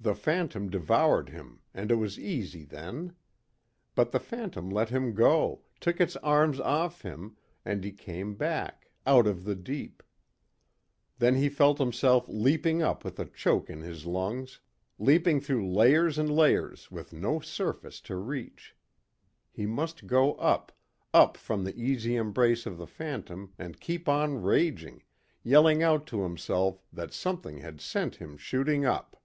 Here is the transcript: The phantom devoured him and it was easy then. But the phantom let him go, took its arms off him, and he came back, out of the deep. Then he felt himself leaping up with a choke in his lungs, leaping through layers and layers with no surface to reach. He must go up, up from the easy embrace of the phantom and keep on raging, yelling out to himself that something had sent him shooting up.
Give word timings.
The 0.00 0.16
phantom 0.16 0.68
devoured 0.68 1.28
him 1.28 1.60
and 1.72 1.92
it 1.92 1.94
was 1.94 2.18
easy 2.18 2.64
then. 2.64 3.14
But 3.94 4.10
the 4.10 4.18
phantom 4.18 4.68
let 4.68 4.88
him 4.88 5.14
go, 5.14 5.60
took 5.78 6.00
its 6.00 6.16
arms 6.16 6.58
off 6.58 7.02
him, 7.02 7.36
and 7.64 7.84
he 7.84 7.92
came 7.92 8.34
back, 8.34 8.90
out 9.06 9.28
of 9.28 9.44
the 9.44 9.54
deep. 9.54 10.02
Then 11.20 11.36
he 11.36 11.48
felt 11.48 11.78
himself 11.78 12.28
leaping 12.28 12.82
up 12.82 13.04
with 13.04 13.20
a 13.20 13.26
choke 13.26 13.70
in 13.70 13.82
his 13.82 14.04
lungs, 14.04 14.58
leaping 14.98 15.40
through 15.40 15.70
layers 15.72 16.18
and 16.18 16.28
layers 16.34 16.90
with 16.90 17.12
no 17.12 17.38
surface 17.38 18.00
to 18.00 18.16
reach. 18.16 18.74
He 19.52 19.66
must 19.66 20.08
go 20.08 20.34
up, 20.34 20.72
up 21.14 21.36
from 21.36 21.62
the 21.62 21.80
easy 21.80 22.16
embrace 22.16 22.66
of 22.66 22.76
the 22.76 22.88
phantom 22.88 23.52
and 23.56 23.78
keep 23.78 24.08
on 24.08 24.42
raging, 24.42 25.04
yelling 25.44 25.80
out 25.80 26.08
to 26.08 26.22
himself 26.24 26.82
that 26.92 27.12
something 27.12 27.58
had 27.58 27.80
sent 27.80 28.16
him 28.16 28.36
shooting 28.36 28.84
up. 28.84 29.16